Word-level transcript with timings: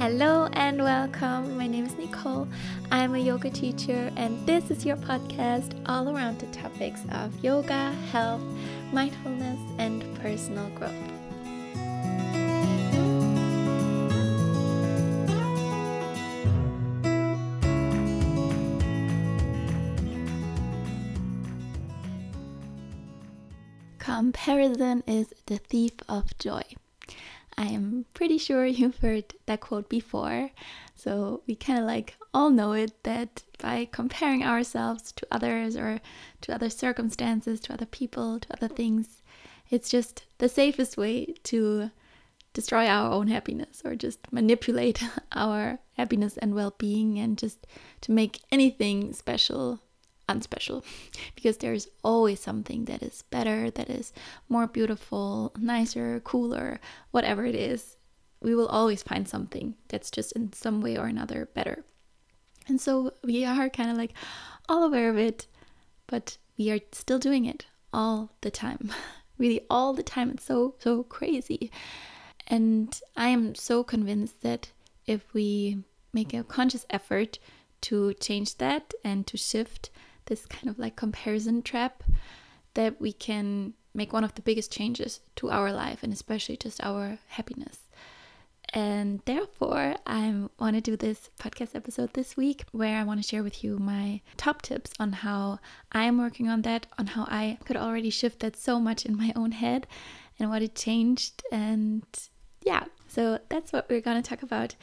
Hello 0.00 0.48
and 0.54 0.82
welcome. 0.82 1.58
My 1.58 1.66
name 1.66 1.84
is 1.84 1.94
Nicole. 1.98 2.48
I'm 2.90 3.14
a 3.14 3.18
yoga 3.18 3.50
teacher, 3.50 4.10
and 4.16 4.46
this 4.46 4.70
is 4.70 4.86
your 4.86 4.96
podcast 4.96 5.78
all 5.84 6.08
around 6.08 6.38
the 6.38 6.46
topics 6.46 7.02
of 7.12 7.44
yoga, 7.44 7.92
health, 8.10 8.40
mindfulness, 8.94 9.60
and 9.76 10.02
personal 10.22 10.70
growth. 10.70 10.94
Comparison 23.98 25.02
is 25.06 25.34
the 25.44 25.58
thief 25.58 25.92
of 26.08 26.38
joy. 26.38 26.62
I 27.60 27.66
am 27.66 28.06
pretty 28.14 28.38
sure 28.38 28.64
you've 28.78 28.98
heard 28.98 29.34
that 29.44 29.60
quote 29.60 29.90
before. 29.90 30.50
So 30.94 31.42
we 31.46 31.54
kind 31.54 31.78
of 31.78 31.84
like 31.84 32.14
all 32.32 32.48
know 32.48 32.72
it 32.72 32.92
that 33.02 33.42
by 33.58 33.86
comparing 33.92 34.42
ourselves 34.42 35.12
to 35.12 35.26
others 35.30 35.76
or 35.76 36.00
to 36.40 36.54
other 36.54 36.70
circumstances, 36.70 37.60
to 37.60 37.74
other 37.74 37.86
people, 37.86 38.40
to 38.40 38.52
other 38.54 38.68
things, 38.68 39.22
it's 39.68 39.90
just 39.90 40.24
the 40.38 40.48
safest 40.48 40.96
way 40.96 41.34
to 41.44 41.90
destroy 42.54 42.86
our 42.86 43.12
own 43.12 43.28
happiness 43.28 43.82
or 43.84 43.94
just 43.94 44.32
manipulate 44.32 45.02
our 45.32 45.78
happiness 45.98 46.38
and 46.38 46.54
well 46.54 46.74
being 46.78 47.18
and 47.18 47.36
just 47.36 47.66
to 48.00 48.10
make 48.10 48.40
anything 48.50 49.12
special 49.12 49.80
unspecial 50.30 50.84
because 51.34 51.58
there's 51.58 51.88
always 52.02 52.40
something 52.40 52.84
that 52.84 53.02
is 53.02 53.22
better, 53.30 53.70
that 53.70 53.90
is 53.90 54.12
more 54.48 54.66
beautiful, 54.66 55.52
nicer, 55.58 56.20
cooler, 56.20 56.80
whatever 57.10 57.44
it 57.44 57.54
is. 57.54 57.96
We 58.40 58.54
will 58.54 58.68
always 58.68 59.02
find 59.02 59.28
something 59.28 59.74
that's 59.88 60.10
just 60.10 60.32
in 60.32 60.52
some 60.52 60.80
way 60.80 60.96
or 60.96 61.06
another 61.06 61.48
better. 61.54 61.84
And 62.68 62.80
so 62.80 63.12
we 63.22 63.44
are 63.44 63.68
kind 63.68 63.90
of 63.90 63.96
like 63.96 64.14
all 64.68 64.84
aware 64.84 65.10
of 65.10 65.18
it, 65.18 65.46
but 66.06 66.38
we 66.56 66.70
are 66.70 66.80
still 66.92 67.18
doing 67.18 67.44
it 67.44 67.66
all 67.92 68.32
the 68.40 68.50
time. 68.50 68.92
really, 69.38 69.62
all 69.68 69.92
the 69.92 70.02
time. 70.02 70.30
It's 70.30 70.44
so, 70.44 70.74
so 70.78 71.02
crazy. 71.02 71.72
And 72.46 73.00
I 73.16 73.28
am 73.28 73.54
so 73.54 73.82
convinced 73.82 74.42
that 74.42 74.70
if 75.06 75.32
we 75.34 75.82
make 76.12 76.34
a 76.34 76.44
conscious 76.44 76.86
effort 76.90 77.38
to 77.82 78.14
change 78.14 78.58
that 78.58 78.92
and 79.02 79.26
to 79.26 79.36
shift 79.36 79.90
this 80.30 80.46
kind 80.46 80.68
of 80.68 80.78
like 80.78 80.96
comparison 80.96 81.60
trap 81.60 82.02
that 82.72 82.98
we 83.00 83.12
can 83.12 83.74
make 83.92 84.12
one 84.12 84.24
of 84.24 84.34
the 84.36 84.42
biggest 84.42 84.72
changes 84.72 85.20
to 85.34 85.50
our 85.50 85.72
life 85.72 86.02
and 86.02 86.12
especially 86.12 86.56
just 86.56 86.82
our 86.82 87.18
happiness. 87.28 87.80
And 88.72 89.20
therefore, 89.24 89.96
I 90.06 90.44
want 90.60 90.76
to 90.76 90.80
do 90.80 90.96
this 90.96 91.28
podcast 91.40 91.74
episode 91.74 92.14
this 92.14 92.36
week 92.36 92.64
where 92.70 92.96
I 92.96 93.02
want 93.02 93.20
to 93.20 93.28
share 93.28 93.42
with 93.42 93.64
you 93.64 93.78
my 93.78 94.20
top 94.36 94.62
tips 94.62 94.92
on 95.00 95.12
how 95.12 95.58
I'm 95.90 96.18
working 96.18 96.48
on 96.48 96.62
that, 96.62 96.86
on 96.96 97.08
how 97.08 97.24
I 97.24 97.58
could 97.64 97.76
already 97.76 98.10
shift 98.10 98.38
that 98.40 98.56
so 98.56 98.78
much 98.78 99.04
in 99.04 99.16
my 99.16 99.32
own 99.34 99.50
head 99.50 99.88
and 100.38 100.50
what 100.50 100.62
it 100.62 100.76
changed. 100.76 101.42
And 101.50 102.04
yeah, 102.64 102.84
so 103.08 103.40
that's 103.48 103.72
what 103.72 103.88
we're 103.90 104.00
going 104.00 104.22
to 104.22 104.28
talk 104.28 104.44
about 104.44 104.76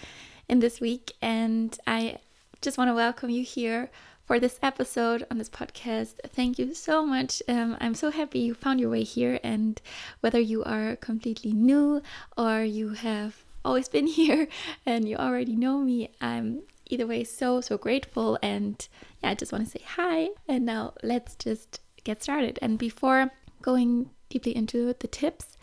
in 0.50 0.60
this 0.60 0.82
week. 0.82 1.14
And 1.22 1.78
I 1.88 2.18
just 2.62 2.78
want 2.78 2.90
to 2.90 2.94
welcome 2.94 3.30
you 3.30 3.44
here 3.44 3.90
for 4.28 4.42
this 4.42 4.60
episode 4.62 5.26
on 5.32 5.38
this 5.38 5.50
podcast. 5.50 6.16
Thank 6.28 6.60
you 6.60 6.74
so 6.74 7.06
much. 7.06 7.42
Um, 7.48 7.78
I'm 7.80 7.96
so 7.96 8.12
happy 8.12 8.40
you 8.40 8.54
found 8.54 8.82
your 8.82 8.90
way 8.90 9.04
here, 9.04 9.40
and 9.42 9.82
whether 10.20 10.40
you 10.40 10.66
are 10.66 10.98
completely 10.98 11.54
new 11.54 12.02
or 12.38 12.62
you 12.62 12.90
have 12.90 13.46
always 13.64 13.88
been 13.88 14.08
here 14.20 14.50
and 14.86 15.08
you 15.08 15.16
already 15.16 15.56
know 15.56 15.80
me, 15.80 16.10
I'm 16.20 16.64
either 16.88 17.08
way 17.08 17.24
so, 17.24 17.62
so 17.62 17.78
grateful. 17.78 18.38
And 18.44 18.86
yeah, 19.24 19.32
I 19.32 19.36
just 19.36 19.54
want 19.54 19.64
to 19.64 19.72
say 19.72 19.84
hi. 19.86 20.30
And 20.48 20.66
now 20.66 20.94
let's 21.02 21.36
just 21.36 21.80
get 22.04 22.22
started. 22.22 22.60
And 22.62 22.78
before 22.78 23.32
going 23.62 24.10
deeply 24.30 24.56
into 24.56 24.94
the 25.00 25.08
tips 25.08 25.58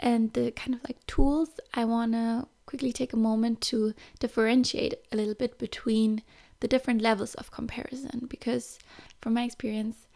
and 0.00 0.32
the 0.32 0.50
kind 0.52 0.74
of 0.74 0.82
like 0.84 1.06
tools, 1.06 1.50
I 1.74 1.84
want 1.84 2.12
to 2.12 2.46
quickly 2.64 2.92
take 2.92 3.12
a 3.12 3.18
moment 3.18 3.60
to 3.60 3.92
differentiate 4.18 4.94
a 5.12 5.16
little 5.16 5.34
bit 5.34 5.58
between 5.58 6.22
the 6.62 6.68
different 6.68 7.02
levels 7.02 7.34
of 7.34 7.50
comparison 7.50 8.26
because 8.30 8.78
from 9.20 9.34
my 9.34 9.42
experience 9.42 10.06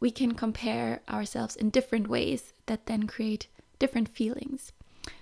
we 0.00 0.10
can 0.10 0.34
compare 0.34 1.00
ourselves 1.08 1.56
in 1.56 1.70
different 1.70 2.08
ways 2.08 2.52
that 2.66 2.84
then 2.84 3.06
create 3.06 3.48
different 3.78 4.06
feelings. 4.06 4.72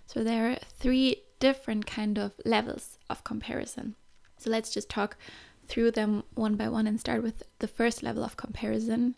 So 0.06 0.24
there 0.24 0.50
are 0.50 0.58
three 0.80 1.22
different 1.38 1.86
kind 1.86 2.18
of 2.18 2.32
levels 2.44 2.98
of 3.08 3.22
comparison. 3.22 3.94
So 4.38 4.50
let's 4.50 4.74
just 4.74 4.90
talk 4.90 5.16
through 5.68 5.92
them 5.92 6.24
one 6.34 6.56
by 6.56 6.68
one 6.68 6.88
and 6.88 6.98
start 6.98 7.22
with 7.22 7.44
the 7.60 7.68
first 7.68 8.02
level 8.02 8.24
of 8.24 8.36
comparison 8.36 9.14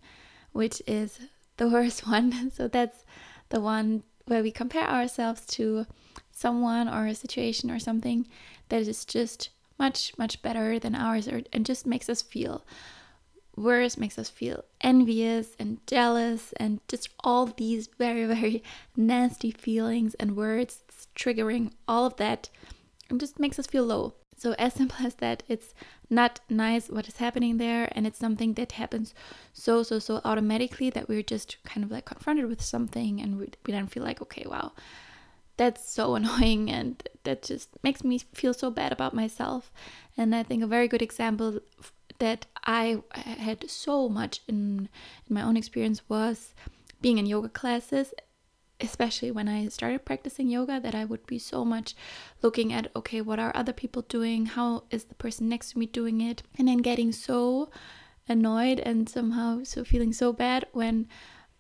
which 0.52 0.82
is 0.86 1.18
the 1.56 1.68
worst 1.70 2.06
one. 2.06 2.50
So 2.50 2.68
that's 2.68 3.06
the 3.48 3.60
one 3.60 4.02
where 4.26 4.42
we 4.42 4.50
compare 4.50 4.86
ourselves 4.86 5.46
to 5.46 5.86
someone 6.30 6.88
or 6.90 7.06
a 7.06 7.14
situation 7.14 7.70
or 7.70 7.78
something 7.78 8.28
that 8.68 8.82
is 8.82 9.06
just 9.06 9.48
much 9.78 10.12
much 10.18 10.40
better 10.42 10.78
than 10.78 10.94
ours 10.94 11.28
and 11.52 11.66
just 11.66 11.86
makes 11.86 12.08
us 12.08 12.22
feel 12.22 12.64
worse 13.56 13.96
makes 13.96 14.18
us 14.18 14.28
feel 14.28 14.64
envious 14.80 15.54
and 15.58 15.78
jealous 15.86 16.52
and 16.56 16.80
just 16.88 17.08
all 17.22 17.46
these 17.46 17.88
very 17.98 18.24
very 18.24 18.62
nasty 18.96 19.50
feelings 19.50 20.14
and 20.14 20.36
words 20.36 20.82
it's 20.88 21.08
triggering 21.16 21.70
all 21.86 22.06
of 22.06 22.16
that 22.16 22.48
and 23.10 23.20
just 23.20 23.38
makes 23.38 23.58
us 23.58 23.66
feel 23.66 23.84
low. 23.84 24.14
So 24.36 24.54
as 24.58 24.74
simple 24.74 25.06
as 25.06 25.14
that 25.16 25.42
it's 25.48 25.74
not 26.10 26.40
nice 26.50 26.90
what 26.90 27.08
is 27.08 27.16
happening 27.16 27.56
there 27.58 27.88
and 27.92 28.06
it's 28.06 28.18
something 28.18 28.54
that 28.54 28.72
happens 28.72 29.14
so 29.52 29.82
so 29.82 29.98
so 29.98 30.20
automatically 30.24 30.90
that 30.90 31.08
we're 31.08 31.22
just 31.22 31.56
kind 31.64 31.84
of 31.84 31.90
like 31.90 32.04
confronted 32.04 32.46
with 32.46 32.60
something 32.60 33.20
and 33.20 33.38
we, 33.38 33.48
we 33.64 33.72
then 33.72 33.86
feel 33.86 34.02
like 34.02 34.20
okay 34.20 34.44
wow 34.46 34.72
that's 35.56 35.88
so 35.88 36.14
annoying 36.18 36.70
and 36.70 37.06
that 37.24 37.42
just 37.42 37.70
makes 37.82 38.04
me 38.04 38.18
feel 38.32 38.54
so 38.54 38.70
bad 38.70 38.92
about 38.92 39.14
myself. 39.14 39.72
And 40.16 40.34
I 40.34 40.42
think 40.42 40.62
a 40.62 40.66
very 40.66 40.88
good 40.88 41.02
example 41.02 41.60
that 42.18 42.46
I 42.64 43.02
had 43.14 43.68
so 43.68 44.08
much 44.08 44.40
in, 44.46 44.88
in 45.28 45.34
my 45.34 45.42
own 45.42 45.56
experience 45.56 46.02
was 46.08 46.54
being 47.00 47.18
in 47.18 47.26
yoga 47.26 47.48
classes 47.48 48.14
especially 48.80 49.30
when 49.30 49.48
I 49.48 49.68
started 49.68 50.04
practicing 50.04 50.48
yoga, 50.48 50.80
that 50.80 50.94
I 50.94 51.04
would 51.04 51.26
be 51.26 51.38
so 51.38 51.64
much 51.64 51.94
looking 52.42 52.72
at, 52.72 52.90
okay, 52.96 53.20
what 53.20 53.38
are 53.38 53.52
other 53.54 53.72
people 53.72 54.02
doing? 54.02 54.46
How 54.46 54.84
is 54.90 55.04
the 55.04 55.14
person 55.14 55.48
next 55.48 55.70
to 55.70 55.78
me 55.78 55.86
doing 55.86 56.20
it? 56.20 56.42
And 56.58 56.68
then 56.68 56.78
getting 56.78 57.12
so 57.12 57.70
annoyed 58.28 58.80
and 58.80 59.08
somehow 59.08 59.62
so 59.64 59.84
feeling 59.84 60.12
so 60.12 60.32
bad 60.32 60.66
when 60.72 61.08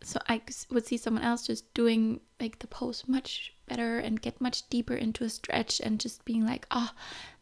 so 0.04 0.20
I 0.28 0.42
would 0.70 0.86
see 0.86 0.96
someone 0.96 1.24
else 1.24 1.46
just 1.46 1.72
doing 1.74 2.20
like 2.40 2.58
the 2.58 2.66
pose 2.66 3.04
much 3.06 3.54
better 3.66 3.98
and 3.98 4.20
get 4.20 4.40
much 4.40 4.68
deeper 4.68 4.94
into 4.94 5.24
a 5.24 5.28
stretch 5.28 5.80
and 5.80 5.98
just 5.98 6.24
being 6.24 6.44
like, 6.44 6.66
oh, 6.70 6.90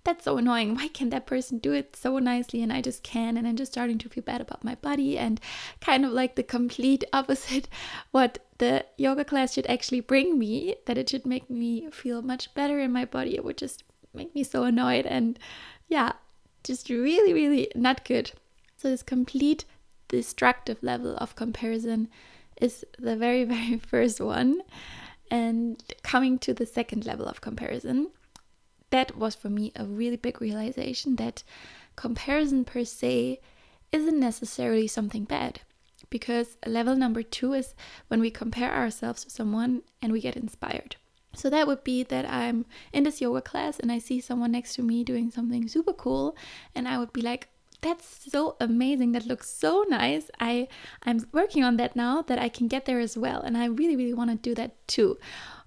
that's 0.05 0.25
so 0.25 0.37
annoying. 0.37 0.75
Why 0.75 0.89
can't 0.89 1.11
that 1.11 1.27
person 1.27 1.59
do 1.59 1.73
it 1.73 1.97
so 1.97 2.19
nicely 2.19 2.63
and 2.63 2.73
I 2.73 2.81
just 2.81 3.03
can? 3.03 3.37
And 3.37 3.47
I'm 3.47 3.57
just 3.57 3.73
starting 3.73 3.99
to 3.99 4.09
feel 4.09 4.23
bad 4.25 4.41
about 4.41 4.65
my 4.65 4.75
body 4.77 5.19
and 5.19 5.41
kind 5.81 6.05
of 6.05 6.13
like 6.13 6.37
the 6.37 6.43
complete 6.43 7.05
opposite 7.13 7.69
what 8.11 8.39
the 8.59 8.85
yoga 8.97 9.25
class 9.25 9.55
should 9.55 9.67
actually 9.67 10.01
bring 10.01 10.39
me, 10.39 10.77
that 10.87 10.99
it 10.99 11.09
should 11.09 11.27
make 11.27 11.51
me 11.51 11.91
feel 11.91 12.23
much 12.23 12.55
better 12.55 12.79
in 12.79 12.93
my 12.93 13.05
body. 13.05 13.35
It 13.35 13.45
would 13.45 13.59
just 13.59 13.83
make 14.15 14.35
me 14.35 14.45
so 14.45 14.65
annoyed 14.65 15.07
and 15.07 15.39
yeah, 15.89 16.13
just 16.65 16.89
really, 16.89 17.33
really 17.33 17.71
not 17.75 18.05
good. 18.05 18.33
So, 18.77 18.89
this 18.89 19.03
complete 19.03 19.65
destructive 20.09 20.83
level 20.83 21.17
of 21.17 21.35
comparison 21.37 22.09
is 22.63 22.85
the 22.99 23.17
very, 23.17 23.45
very 23.57 23.79
first 23.79 24.21
one. 24.21 24.61
And 25.31 25.83
coming 26.03 26.39
to 26.41 26.55
the 26.55 26.67
second 26.67 27.07
level 27.07 27.27
of 27.27 27.41
comparison, 27.41 28.11
that 28.91 29.17
was 29.17 29.35
for 29.35 29.49
me 29.49 29.73
a 29.75 29.85
really 29.85 30.17
big 30.17 30.41
realization 30.41 31.17
that 31.17 31.43
comparison 31.97 32.65
per 32.65 32.85
se 32.85 33.41
isn't 33.91 34.21
necessarily 34.21 34.87
something 34.87 35.25
bad. 35.25 35.61
Because 36.11 36.59
level 36.67 36.95
number 36.95 37.23
two 37.23 37.55
is 37.55 37.75
when 38.09 38.21
we 38.21 38.31
compare 38.31 38.75
ourselves 38.75 39.25
to 39.25 39.31
someone 39.31 39.83
and 40.03 40.13
we 40.13 40.21
get 40.21 40.37
inspired. 40.37 40.97
So 41.35 41.49
that 41.49 41.67
would 41.67 41.83
be 41.83 42.03
that 42.05 42.29
I'm 42.29 42.67
in 42.93 43.05
this 43.05 43.23
yoga 43.23 43.41
class 43.41 43.79
and 43.79 43.91
I 43.91 43.99
see 43.99 44.21
someone 44.21 44.53
next 44.53 44.75
to 44.75 44.83
me 44.83 45.03
doing 45.03 45.31
something 45.31 45.67
super 45.67 45.95
cool, 45.95 46.37
and 46.75 46.87
I 46.87 46.99
would 46.99 47.13
be 47.13 47.23
like, 47.23 47.49
that's 47.83 48.31
so 48.31 48.57
amazing. 48.61 49.13
That 49.13 49.27
looks 49.27 49.51
so 49.51 49.85
nice. 49.89 50.31
I 50.41 50.69
i'm 51.03 51.27
working 51.33 51.65
on 51.65 51.77
that 51.77 51.95
now 51.95 52.23
that 52.23 52.39
i 52.39 52.49
can 52.49 52.69
get 52.69 52.87
there 52.87 53.01
as 53.01 53.17
well. 53.19 53.41
And 53.43 53.57
i 53.57 53.67
really 53.67 53.97
really 53.97 54.15
want 54.15 54.31
to 54.31 54.37
do 54.37 54.55
that 54.55 54.87
too. 54.89 55.19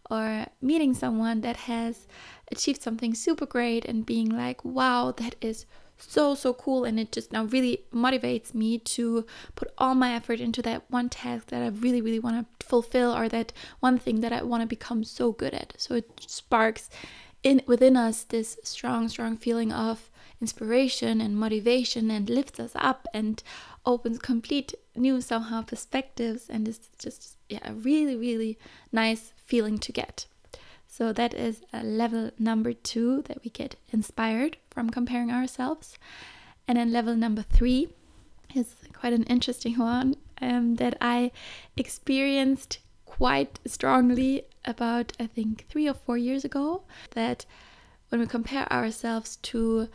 Or 0.09 0.47
meeting 0.61 0.93
someone 0.93 1.41
that 1.41 1.57
has 1.57 2.07
achieved 2.51 2.81
something 2.81 3.15
super 3.15 3.45
great 3.45 3.85
and 3.85 4.05
being 4.05 4.29
like 4.29 4.63
wow 4.63 5.11
that 5.17 5.35
is 5.41 5.65
so 5.97 6.35
so 6.35 6.53
cool. 6.53 6.83
And 6.83 6.99
it 6.99 7.11
just 7.11 7.31
now 7.31 7.45
really 7.45 7.85
motivates 7.93 8.53
me 8.53 8.79
to 8.79 9.25
put 9.55 9.71
all 9.77 9.95
my 9.95 10.13
effort 10.13 10.39
into 10.39 10.61
that 10.63 10.83
one 10.89 11.09
task 11.09 11.47
that 11.47 11.61
I 11.61 11.67
really 11.67 12.01
really 12.01 12.19
want 12.19 12.35
to 12.59 12.65
fulfill 12.65 13.15
or 13.15 13.29
that 13.29 13.53
one 13.79 13.97
thing 13.97 14.21
that 14.21 14.33
I 14.33 14.43
want 14.43 14.61
to 14.61 14.67
become 14.67 15.03
so 15.03 15.31
good 15.31 15.53
at. 15.53 15.73
So 15.77 15.95
it 15.95 16.09
sparks 16.27 16.89
in 17.43 17.61
within 17.67 17.95
us 17.95 18.23
this 18.23 18.57
strong, 18.63 19.07
strong 19.07 19.37
feeling 19.37 19.71
of 19.71 20.09
inspiration 20.45 21.21
and 21.21 21.37
motivation 21.45 22.11
and 22.11 22.29
lifts 22.29 22.59
us 22.59 22.73
up 22.75 23.01
and 23.13 23.43
opens 23.85 24.19
complete 24.19 24.73
new 24.95 25.19
somehow 25.21 25.61
perspectives 25.71 26.43
and 26.49 26.67
it's 26.67 26.87
just 27.05 27.37
yeah 27.49 27.63
a 27.71 27.73
really 27.73 28.15
really 28.27 28.53
nice 28.91 29.33
feeling 29.49 29.77
to 29.85 29.91
get. 30.01 30.25
So 30.87 31.03
that 31.19 31.33
is 31.33 31.55
a 31.73 31.83
level 31.83 32.31
number 32.49 32.71
two 32.91 33.21
that 33.27 33.39
we 33.43 33.49
get 33.61 33.75
inspired 33.91 34.53
from 34.71 34.89
comparing 34.89 35.29
ourselves. 35.29 35.97
And 36.67 36.77
then 36.77 36.91
level 36.91 37.15
number 37.15 37.43
three 37.57 37.89
is 38.55 38.75
quite 38.93 39.13
an 39.13 39.23
interesting 39.23 39.77
one 39.77 40.15
um, 40.41 40.75
that 40.75 40.95
i 41.01 41.31
experienced 41.77 42.79
quite 43.05 43.59
strongly 43.65 44.43
about 44.63 45.11
i 45.19 45.27
think 45.27 45.65
three 45.69 45.87
or 45.87 45.93
four 45.93 46.17
years 46.17 46.43
ago 46.45 46.83
that 47.11 47.45
when 48.09 48.21
we 48.21 48.27
compare 48.27 48.71
ourselves 48.71 49.37
to 49.37 49.87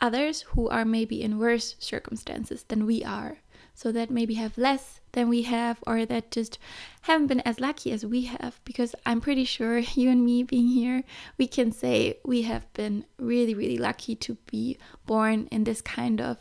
others 0.00 0.42
who 0.42 0.68
are 0.68 0.84
maybe 0.84 1.22
in 1.22 1.38
worse 1.38 1.76
circumstances 1.78 2.64
than 2.64 2.86
we 2.86 3.04
are. 3.04 3.38
So 3.74 3.92
that 3.92 4.10
maybe 4.10 4.34
have 4.34 4.58
less 4.58 5.00
than 5.12 5.28
we 5.28 5.42
have, 5.42 5.78
or 5.86 6.04
that 6.04 6.32
just 6.32 6.58
haven't 7.02 7.28
been 7.28 7.40
as 7.42 7.60
lucky 7.60 7.92
as 7.92 8.04
we 8.04 8.22
have. 8.22 8.60
Because 8.64 8.94
I'm 9.06 9.20
pretty 9.20 9.44
sure 9.44 9.78
you 9.94 10.10
and 10.10 10.24
me 10.24 10.42
being 10.42 10.66
here, 10.66 11.04
we 11.38 11.46
can 11.46 11.70
say 11.70 12.18
we 12.24 12.42
have 12.42 12.72
been 12.72 13.04
really, 13.18 13.54
really 13.54 13.78
lucky 13.78 14.16
to 14.16 14.34
be 14.50 14.78
born 15.06 15.46
in 15.52 15.62
this 15.62 15.80
kind 15.80 16.20
of 16.20 16.38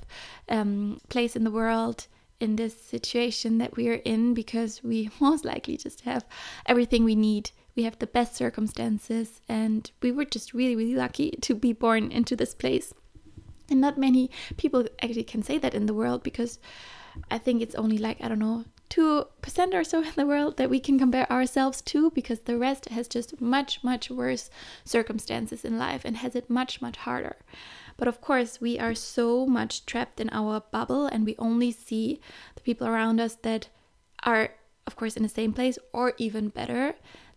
um, 0.50 1.00
place 1.10 1.36
in 1.36 1.44
the 1.44 1.52
world, 1.52 2.08
in 2.40 2.56
this 2.56 2.82
situation 2.82 3.60
that 3.60 3.76
we 3.76 3.88
are 3.90 4.02
in, 4.04 4.34
because 4.34 4.84
we 4.84 5.12
most 5.20 5.46
likely 5.46 5.78
just 5.78 6.02
have 6.02 6.26
everything 6.66 7.04
we 7.04 7.16
need 7.16 7.52
we 7.76 7.84
have 7.84 8.00
the 8.00 8.08
best 8.08 8.36
circumstances 8.36 9.40
and 9.48 9.92
we 10.02 10.12
were 10.12 10.26
just 10.26 10.52
really 10.52 10.76
really 10.76 10.96
lucky 10.96 11.30
to 11.42 11.54
be 11.54 11.72
born 11.72 12.12
into 12.12 12.36
this 12.36 12.56
place 12.56 12.92
and 13.70 13.82
not 13.82 13.98
many 13.98 14.30
people 14.58 14.86
actually 15.02 15.24
can 15.24 15.44
say 15.44 15.58
that 15.58 15.74
in 15.74 15.86
the 15.86 15.94
world 15.94 16.24
because 16.24 16.60
I 17.30 17.38
think 17.38 17.62
it's 17.62 17.76
only 17.76 17.98
like, 17.98 18.24
I 18.24 18.28
don't 18.28 18.40
know, 18.40 18.66
2% 18.90 19.74
or 19.74 19.84
so 19.84 20.02
in 20.02 20.12
the 20.16 20.26
world 20.26 20.58
that 20.58 20.70
we 20.70 20.80
can 20.80 20.98
compare 20.98 21.32
ourselves 21.32 21.82
to 21.82 22.12
because 22.12 22.42
the 22.42 22.58
rest 22.58 22.90
has 22.90 23.08
just 23.08 23.42
much, 23.42 23.84
much 23.84 24.10
worse 24.10 24.50
circumstances 24.86 25.66
in 25.66 25.78
life 25.78 26.06
and 26.06 26.18
has 26.18 26.36
it 26.36 26.50
much, 26.50 26.82
much 26.82 26.98
harder. 26.98 27.36
But 27.98 28.08
of 28.08 28.22
course, 28.22 28.62
we 28.62 28.80
are 28.80 28.96
so 28.96 29.46
much 29.46 29.86
trapped 29.86 30.20
in 30.20 30.30
our 30.32 30.62
bubble 30.72 31.08
and 31.08 31.26
we 31.26 31.36
only 31.38 31.72
see 31.72 32.22
the 32.56 32.62
people 32.62 32.88
around 32.88 33.20
us 33.20 33.36
that 33.42 33.70
are, 34.24 34.52
of 34.86 34.96
course, 34.96 35.18
in 35.18 35.24
the 35.24 35.30
same 35.30 35.52
place 35.52 35.78
or 35.92 36.14
even 36.18 36.50
better. 36.50 36.96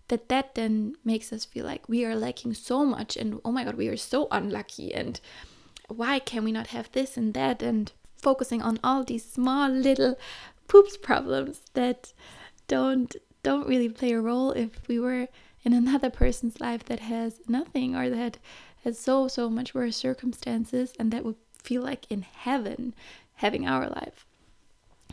That 0.09 0.29
that 0.29 0.55
then 0.57 0.97
makes 1.05 1.33
us 1.33 1.45
feel 1.45 1.65
like 1.65 1.89
we 1.89 2.05
are 2.05 2.17
lacking 2.17 2.55
so 2.55 2.85
much 2.85 3.17
and 3.17 3.41
oh 3.45 3.53
my 3.53 3.65
god, 3.65 3.77
we 3.77 3.89
are 3.89 3.97
so 3.97 4.29
unlucky 4.31 4.93
and 4.93 5.21
why 5.97 6.19
can 6.19 6.45
we 6.45 6.53
not 6.53 6.69
have 6.69 6.91
this 6.93 7.17
and 7.17 7.35
that? 7.35 7.63
And 7.63 7.93
focusing 8.17 8.63
on 8.63 8.79
all 8.85 9.05
these 9.05 9.25
small 9.25 9.69
little 9.71 10.19
poops 10.69 10.97
problems 10.97 11.63
that 11.75 12.13
don't 12.69 13.17
don't 13.43 13.67
really 13.67 13.89
play 13.89 14.13
a 14.13 14.21
role 14.21 14.53
if 14.53 14.87
we 14.87 15.01
were 15.01 15.27
in 15.65 15.73
another 15.73 16.11
person's 16.11 16.61
life 16.61 16.85
that 16.85 17.01
has 17.01 17.41
nothing 17.49 17.97
or 17.97 18.11
that 18.11 18.39
has 18.85 18.99
so 18.99 19.29
so 19.29 19.49
much 19.49 19.75
worse 19.75 19.97
circumstances 19.97 20.93
and 20.99 21.11
that 21.11 21.25
would 21.25 21.37
feel 21.63 21.83
like 21.83 22.07
in 22.11 22.23
heaven 22.23 22.95
having 23.37 23.67
our 23.67 23.89
life. 23.89 24.27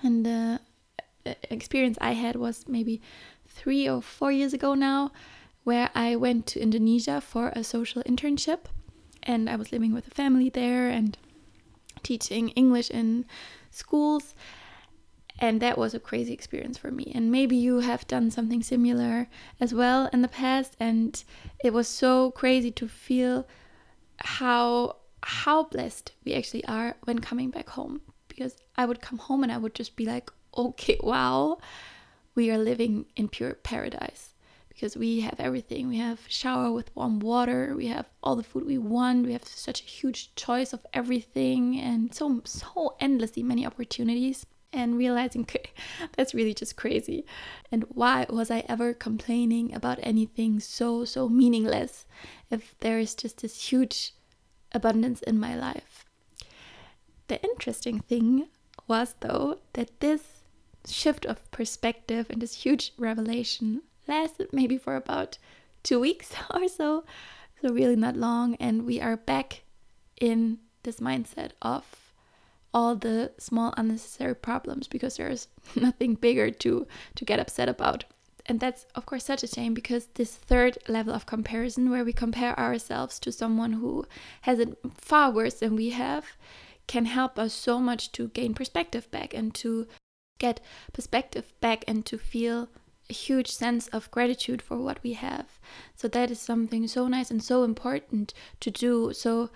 And 0.04 0.26
the 0.26 0.60
uh, 1.28 1.34
experience 1.50 1.98
i 2.00 2.12
had 2.12 2.36
was 2.36 2.66
maybe 2.68 3.02
three 3.48 3.88
or 3.90 4.02
four 4.02 4.32
years 4.32 4.54
ago 4.54 4.74
now 4.74 5.12
where 5.64 5.90
i 5.94 6.16
went 6.16 6.46
to 6.46 6.60
indonesia 6.62 7.20
for 7.20 7.50
a 7.50 7.64
social 7.64 8.02
internship 8.04 8.66
and 9.28 9.50
I 9.50 9.58
was 9.58 9.72
living 9.72 9.94
with 9.94 10.08
a 10.08 10.12
family 10.12 10.50
there 10.50 10.88
and 10.88 11.18
teaching 12.02 12.50
English 12.50 12.90
in 12.90 13.26
schools. 13.70 14.34
And 15.40 15.62
that 15.62 15.78
was 15.78 15.94
a 15.94 16.00
crazy 16.00 16.34
experience 16.34 16.80
for 16.80 16.90
me. 16.90 17.12
And 17.14 17.32
maybe 17.32 17.56
you 17.56 17.82
have 17.82 18.08
done 18.08 18.32
something 18.32 18.64
similar 18.64 19.28
as 19.60 19.74
well 19.74 20.10
in 20.12 20.24
the 20.24 20.28
past. 20.28 20.76
And 20.80 21.24
it 21.64 21.74
was 21.74 21.88
so 21.88 22.32
crazy 22.32 22.72
to 22.72 22.88
feel 22.88 23.48
how 24.18 24.96
how 25.24 25.64
blessed 25.64 26.14
we 26.24 26.34
actually 26.34 26.64
are 26.66 26.96
when 27.04 27.20
coming 27.20 27.52
back 27.52 27.70
home. 27.70 28.02
Because 28.30 28.56
I 28.78 28.86
would 28.86 29.02
come 29.02 29.20
home 29.20 29.44
and 29.44 29.52
I 29.52 29.58
would 29.58 29.76
just 29.76 29.96
be 29.96 30.06
like, 30.06 30.32
okay, 30.58 30.98
wow, 31.04 31.60
we 32.34 32.50
are 32.50 32.58
living 32.58 33.06
in 33.16 33.28
pure 33.28 33.54
paradise 33.54 34.34
because 34.78 34.96
we 34.96 35.22
have 35.22 35.40
everything. 35.40 35.88
We 35.88 35.98
have 35.98 36.20
shower 36.28 36.72
with 36.72 36.96
warm 36.96 37.20
water, 37.20 37.74
we 37.76 37.88
have 37.88 38.06
all 38.22 38.36
the 38.36 38.44
food 38.44 38.64
we 38.64 38.78
want, 38.78 39.26
we 39.26 39.34
have 39.34 39.44
such 39.44 39.82
a 39.82 39.86
huge 39.86 40.36
choice 40.36 40.72
of 40.72 40.86
everything 40.94 41.80
and 41.80 42.14
so 42.14 42.42
so 42.46 42.96
endlessly 43.00 43.42
many 43.42 43.66
opportunities 43.66 44.46
and 44.72 44.96
realizing 44.96 45.42
okay, 45.42 45.72
that's 46.16 46.36
really 46.36 46.54
just 46.54 46.76
crazy. 46.76 47.26
And 47.72 47.86
why 47.90 48.28
was 48.30 48.52
I 48.52 48.66
ever 48.70 48.94
complaining 48.94 49.74
about 49.74 49.98
anything 50.04 50.60
so 50.60 51.06
so 51.06 51.28
meaningless 51.28 52.06
if 52.52 52.76
there 52.80 53.00
is 53.00 53.16
just 53.16 53.42
this 53.42 53.70
huge 53.70 54.14
abundance 54.74 55.24
in 55.24 55.40
my 55.40 55.56
life? 55.56 56.06
The 57.30 57.42
interesting 57.42 58.02
thing 58.02 58.50
was 58.88 59.16
though 59.22 59.58
that 59.74 60.02
this 60.02 60.44
shift 60.86 61.26
of 61.26 61.50
perspective 61.50 62.28
and 62.30 62.44
this 62.44 62.62
huge 62.62 62.94
revelation 63.00 63.82
lasted 64.08 64.50
maybe 64.52 64.78
for 64.78 64.96
about 64.96 65.38
two 65.84 66.00
weeks 66.00 66.32
or 66.54 66.68
so. 66.68 67.04
So, 67.62 67.74
really 67.74 67.96
not 67.96 68.16
long. 68.16 68.56
And 68.56 68.86
we 68.86 69.02
are 69.02 69.18
back 69.18 69.64
in 70.20 70.60
this 70.84 71.00
mindset 71.00 71.52
of 71.62 72.14
all 72.74 72.96
the 72.96 73.32
small 73.38 73.74
unnecessary 73.78 74.36
problems 74.36 74.88
because 74.88 75.18
there's 75.18 75.48
nothing 75.76 76.16
bigger 76.16 76.52
to 76.52 76.88
to 77.16 77.26
get 77.26 77.40
upset 77.40 77.70
about 77.70 78.06
and 78.46 78.60
that's 78.60 78.86
of 78.96 79.06
course 79.06 79.26
such 79.26 79.44
a 79.44 79.48
shame 79.48 79.74
because 79.74 80.08
this 80.16 80.36
third 80.36 80.78
level 80.88 81.14
of 81.14 81.26
comparison 81.26 81.90
where 81.90 82.04
we 82.04 82.14
compare 82.14 82.58
ourselves 82.60 83.20
to 83.20 83.32
someone 83.32 83.74
who 83.74 84.06
has 84.42 84.60
it 84.60 84.78
far 84.96 85.32
worse 85.32 85.56
than 85.56 85.76
we 85.76 85.90
have 85.90 86.26
can 86.88 87.06
help 87.06 87.38
us 87.38 87.54
so 87.54 87.80
much 87.80 88.12
to 88.14 88.30
gain 88.30 88.54
perspective 88.54 89.10
back 89.12 89.34
and 89.34 89.54
to 89.54 89.88
get 90.40 90.62
perspective 90.94 91.54
back 91.60 91.84
and 91.88 92.06
to 92.06 92.18
feel 92.18 92.70
a 93.10 93.14
huge 93.14 93.50
sense 93.50 93.88
of 93.88 94.12
gratitude 94.12 94.62
for 94.62 94.78
what 94.78 95.00
we 95.04 95.14
have. 95.14 95.60
So 95.96 96.08
that 96.10 96.32
is 96.32 96.40
something 96.40 96.88
so 96.88 97.08
nice 97.08 97.32
and 97.32 97.44
so 97.44 97.64
important 97.64 98.34
to 98.60 98.72
do. 98.72 99.14
So 99.14 99.50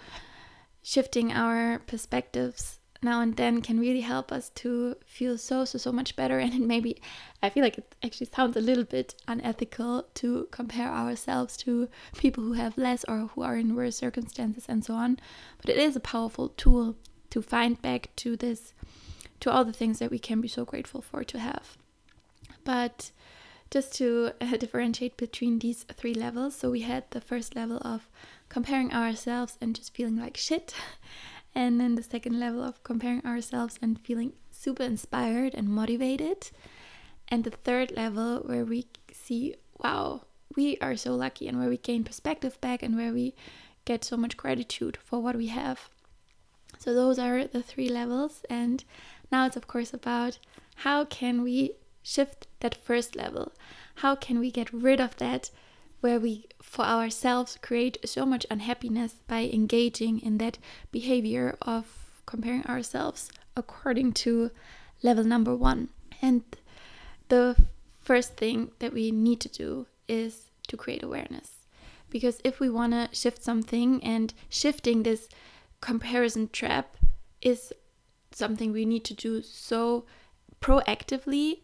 shifting 0.83 1.31
our 1.31 1.79
perspectives 1.79 2.79
now 3.03 3.19
and 3.21 3.35
then 3.35 3.61
can 3.61 3.79
really 3.79 4.01
help 4.01 4.31
us 4.31 4.49
to 4.49 4.95
feel 5.05 5.37
so 5.37 5.65
so 5.65 5.77
so 5.77 5.91
much 5.91 6.15
better 6.15 6.39
and 6.45 6.67
maybe 6.67 7.01
i 7.41 7.49
feel 7.49 7.63
like 7.63 7.77
it 7.77 7.95
actually 8.03 8.27
sounds 8.27 8.55
a 8.55 8.61
little 8.61 8.83
bit 8.83 9.15
unethical 9.27 10.05
to 10.13 10.47
compare 10.51 10.89
ourselves 10.89 11.57
to 11.57 11.87
people 12.17 12.43
who 12.43 12.53
have 12.53 12.77
less 12.77 13.03
or 13.07 13.29
who 13.33 13.41
are 13.41 13.57
in 13.57 13.75
worse 13.75 13.97
circumstances 13.97 14.65
and 14.67 14.85
so 14.85 14.93
on 14.93 15.17
but 15.61 15.69
it 15.69 15.77
is 15.77 15.95
a 15.95 15.99
powerful 15.99 16.49
tool 16.49 16.95
to 17.29 17.41
find 17.41 17.81
back 17.81 18.09
to 18.15 18.35
this 18.35 18.73
to 19.39 19.51
all 19.51 19.65
the 19.65 19.73
things 19.73 19.97
that 19.99 20.11
we 20.11 20.19
can 20.19 20.41
be 20.41 20.47
so 20.47 20.63
grateful 20.63 21.01
for 21.01 21.23
to 21.23 21.39
have 21.39 21.77
but 22.63 23.11
just 23.71 23.95
to 23.95 24.33
uh, 24.41 24.57
differentiate 24.57 25.17
between 25.17 25.59
these 25.59 25.83
three 25.95 26.13
levels. 26.13 26.55
So 26.55 26.69
we 26.69 26.81
had 26.81 27.05
the 27.09 27.21
first 27.21 27.55
level 27.55 27.77
of 27.81 28.09
comparing 28.49 28.93
ourselves 28.93 29.57
and 29.61 29.73
just 29.73 29.95
feeling 29.95 30.17
like 30.17 30.37
shit. 30.37 30.75
And 31.53 31.81
then 31.81 31.95
the 31.95 32.03
second 32.03 32.39
level 32.39 32.63
of 32.63 32.81
comparing 32.81 33.25
ourselves 33.25 33.77
and 33.81 33.99
feeling 33.99 34.31
super 34.51 34.83
inspired 34.83 35.53
and 35.53 35.67
motivated. 35.67 36.49
And 37.27 37.43
the 37.43 37.51
third 37.51 37.91
level 37.91 38.37
where 38.45 38.63
we 38.63 38.87
see, 39.11 39.55
wow, 39.77 40.21
we 40.55 40.77
are 40.77 40.95
so 40.95 41.13
lucky 41.13 41.49
and 41.49 41.59
where 41.59 41.67
we 41.67 41.77
gain 41.77 42.05
perspective 42.05 42.59
back 42.61 42.81
and 42.81 42.95
where 42.95 43.11
we 43.11 43.35
get 43.83 44.05
so 44.05 44.15
much 44.15 44.37
gratitude 44.37 44.97
for 45.03 45.21
what 45.21 45.35
we 45.35 45.47
have. 45.47 45.89
So 46.79 46.93
those 46.93 47.19
are 47.19 47.45
the 47.45 47.61
three 47.61 47.89
levels 47.89 48.43
and 48.49 48.83
now 49.31 49.45
it's 49.45 49.57
of 49.57 49.67
course 49.67 49.93
about 49.93 50.39
how 50.75 51.05
can 51.05 51.43
we 51.43 51.71
shift 52.03 52.47
that 52.59 52.75
first 52.75 53.15
level? 53.15 53.51
How 53.95 54.15
can 54.15 54.39
we 54.39 54.51
get 54.51 54.71
rid 54.73 54.99
of 54.99 55.17
that 55.17 55.51
where 55.99 56.19
we, 56.19 56.47
for 56.61 56.83
ourselves, 56.83 57.57
create 57.61 57.97
so 58.05 58.25
much 58.25 58.45
unhappiness 58.49 59.15
by 59.27 59.49
engaging 59.53 60.19
in 60.19 60.37
that 60.39 60.57
behavior 60.91 61.57
of 61.61 61.85
comparing 62.25 62.65
ourselves 62.65 63.29
according 63.55 64.13
to 64.13 64.51
level 65.03 65.23
number 65.23 65.55
one? 65.55 65.89
And 66.21 66.43
the 67.29 67.55
first 67.99 68.35
thing 68.35 68.71
that 68.79 68.93
we 68.93 69.11
need 69.11 69.39
to 69.41 69.49
do 69.49 69.87
is 70.07 70.49
to 70.67 70.77
create 70.77 71.03
awareness. 71.03 71.59
Because 72.09 72.41
if 72.43 72.59
we 72.59 72.69
want 72.69 72.93
to 72.93 73.09
shift 73.13 73.43
something 73.43 74.03
and 74.03 74.33
shifting 74.49 75.03
this 75.03 75.29
comparison 75.79 76.49
trap 76.51 76.97
is 77.41 77.73
something 78.31 78.71
we 78.71 78.85
need 78.85 79.03
to 79.05 79.13
do 79.13 79.41
so 79.41 80.05
proactively 80.61 81.61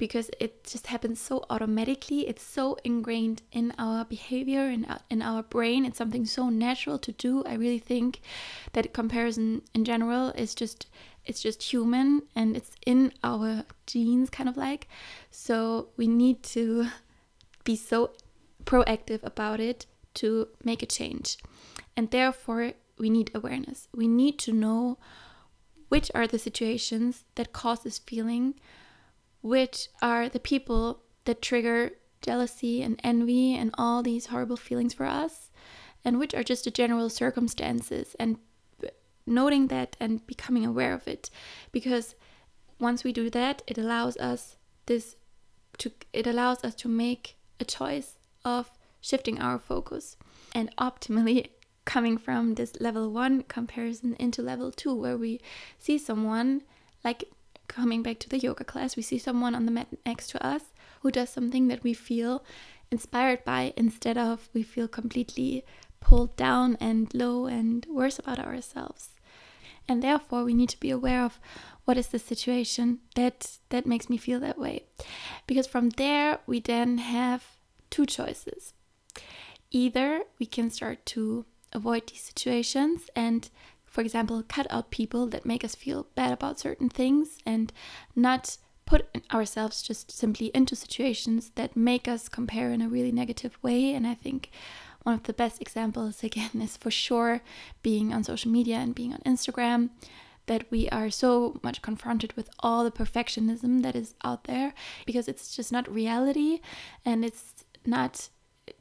because 0.00 0.30
it 0.40 0.64
just 0.64 0.86
happens 0.86 1.20
so 1.20 1.44
automatically. 1.50 2.26
It's 2.26 2.42
so 2.42 2.78
ingrained 2.84 3.42
in 3.52 3.72
our 3.78 4.04
behavior 4.06 4.62
and 4.62 4.86
in, 4.86 4.96
in 5.10 5.22
our 5.22 5.42
brain. 5.42 5.84
It's 5.84 5.98
something 5.98 6.24
so 6.24 6.48
natural 6.48 6.98
to 6.98 7.12
do. 7.12 7.44
I 7.44 7.54
really 7.54 7.78
think 7.78 8.22
that 8.72 8.94
comparison 8.94 9.60
in 9.74 9.84
general 9.84 10.30
is 10.30 10.54
just 10.54 10.86
it's 11.26 11.42
just 11.42 11.62
human 11.62 12.22
and 12.34 12.56
it's 12.56 12.72
in 12.86 13.12
our 13.22 13.64
genes 13.86 14.30
kind 14.30 14.48
of 14.48 14.56
like. 14.56 14.88
So 15.30 15.88
we 15.98 16.08
need 16.08 16.42
to 16.54 16.86
be 17.62 17.76
so 17.76 18.12
proactive 18.64 19.22
about 19.22 19.60
it 19.60 19.84
to 20.14 20.48
make 20.64 20.82
a 20.82 20.86
change. 20.86 21.36
And 21.94 22.10
therefore 22.10 22.72
we 22.98 23.10
need 23.10 23.30
awareness. 23.34 23.86
We 23.94 24.08
need 24.08 24.38
to 24.40 24.52
know 24.52 24.96
which 25.90 26.10
are 26.14 26.26
the 26.26 26.38
situations 26.38 27.24
that 27.34 27.52
cause 27.52 27.82
this 27.82 27.98
feeling 27.98 28.54
which 29.40 29.88
are 30.02 30.28
the 30.28 30.40
people 30.40 31.02
that 31.24 31.42
trigger 31.42 31.92
jealousy 32.22 32.82
and 32.82 33.00
envy 33.02 33.54
and 33.54 33.74
all 33.78 34.02
these 34.02 34.26
horrible 34.26 34.56
feelings 34.56 34.94
for 34.94 35.06
us, 35.06 35.50
and 36.04 36.18
which 36.18 36.34
are 36.34 36.42
just 36.42 36.64
the 36.64 36.70
general 36.70 37.08
circumstances, 37.08 38.14
and 38.18 38.38
noting 39.26 39.68
that 39.68 39.96
and 40.00 40.26
becoming 40.26 40.64
aware 40.64 40.92
of 40.92 41.06
it. 41.06 41.30
Because 41.72 42.14
once 42.78 43.04
we 43.04 43.12
do 43.12 43.30
that, 43.30 43.62
it 43.66 43.78
allows 43.78 44.16
us 44.16 44.56
this 44.86 45.16
to 45.78 45.92
it 46.12 46.26
allows 46.26 46.64
us 46.64 46.74
to 46.74 46.88
make 46.88 47.36
a 47.58 47.64
choice 47.64 48.18
of 48.44 48.70
shifting 49.00 49.40
our 49.40 49.58
focus 49.58 50.16
and 50.54 50.74
optimally 50.76 51.50
coming 51.84 52.18
from 52.18 52.54
this 52.54 52.78
level 52.80 53.10
one 53.10 53.42
comparison 53.44 54.14
into 54.18 54.42
level 54.42 54.70
two, 54.70 54.94
where 54.94 55.16
we 55.16 55.40
see 55.78 55.96
someone 55.96 56.62
like 57.02 57.24
coming 57.70 58.02
back 58.02 58.18
to 58.18 58.28
the 58.28 58.38
yoga 58.38 58.64
class, 58.64 58.96
we 58.96 59.02
see 59.02 59.18
someone 59.18 59.54
on 59.54 59.64
the 59.64 59.70
mat 59.70 59.88
next 60.04 60.28
to 60.30 60.44
us 60.44 60.64
who 61.00 61.10
does 61.10 61.30
something 61.30 61.68
that 61.68 61.82
we 61.82 61.94
feel 61.94 62.44
inspired 62.90 63.44
by 63.44 63.72
instead 63.76 64.18
of 64.18 64.48
we 64.52 64.62
feel 64.62 64.88
completely 64.88 65.64
pulled 66.00 66.36
down 66.36 66.76
and 66.80 67.14
low 67.14 67.46
and 67.46 67.86
worse 67.88 68.18
about 68.18 68.38
ourselves. 68.40 69.10
And 69.88 70.02
therefore, 70.02 70.44
we 70.44 70.54
need 70.54 70.68
to 70.70 70.80
be 70.80 70.90
aware 70.90 71.24
of 71.24 71.38
what 71.84 71.96
is 71.96 72.08
the 72.08 72.18
situation 72.18 72.98
that 73.14 73.58
that 73.70 73.86
makes 73.86 74.10
me 74.10 74.16
feel 74.16 74.40
that 74.40 74.58
way. 74.58 74.84
Because 75.46 75.66
from 75.66 75.90
there, 75.90 76.40
we 76.46 76.60
then 76.60 76.98
have 76.98 77.44
two 77.88 78.06
choices. 78.06 78.72
Either 79.70 80.24
we 80.38 80.46
can 80.46 80.70
start 80.70 81.06
to 81.06 81.44
avoid 81.72 82.08
these 82.08 82.22
situations 82.22 83.08
and 83.14 83.48
for 83.90 84.00
example, 84.00 84.42
cut 84.46 84.68
out 84.70 84.90
people 84.90 85.26
that 85.26 85.44
make 85.44 85.64
us 85.64 85.74
feel 85.74 86.06
bad 86.14 86.32
about 86.32 86.60
certain 86.60 86.88
things 86.88 87.38
and 87.44 87.72
not 88.14 88.56
put 88.86 89.08
ourselves 89.32 89.82
just 89.82 90.10
simply 90.10 90.50
into 90.54 90.74
situations 90.74 91.50
that 91.56 91.76
make 91.76 92.08
us 92.08 92.28
compare 92.28 92.70
in 92.70 92.80
a 92.80 92.88
really 92.88 93.12
negative 93.12 93.58
way. 93.62 93.92
And 93.92 94.06
I 94.06 94.14
think 94.14 94.50
one 95.02 95.16
of 95.16 95.24
the 95.24 95.32
best 95.32 95.60
examples, 95.60 96.22
again, 96.24 96.62
is 96.62 96.76
for 96.76 96.90
sure 96.90 97.42
being 97.82 98.12
on 98.12 98.24
social 98.24 98.50
media 98.50 98.76
and 98.76 98.94
being 98.94 99.12
on 99.12 99.20
Instagram. 99.20 99.90
That 100.46 100.68
we 100.68 100.88
are 100.88 101.10
so 101.10 101.60
much 101.62 101.80
confronted 101.80 102.32
with 102.32 102.50
all 102.58 102.82
the 102.82 102.90
perfectionism 102.90 103.82
that 103.82 103.94
is 103.94 104.14
out 104.24 104.44
there 104.44 104.74
because 105.06 105.28
it's 105.28 105.54
just 105.54 105.70
not 105.70 105.88
reality 105.88 106.60
and 107.04 107.24
it's 107.24 107.64
not 107.86 108.30